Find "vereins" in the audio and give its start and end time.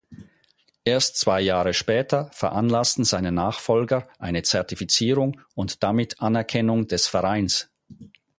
7.05-7.69